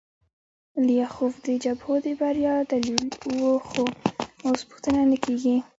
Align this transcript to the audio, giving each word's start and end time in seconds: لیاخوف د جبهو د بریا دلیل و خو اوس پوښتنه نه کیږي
لیاخوف 0.87 1.33
د 1.45 1.47
جبهو 1.63 1.93
د 2.05 2.07
بریا 2.19 2.55
دلیل 2.71 3.03
و 3.45 3.47
خو 3.67 3.83
اوس 4.45 4.61
پوښتنه 4.69 5.01
نه 5.11 5.17
کیږي 5.25 5.55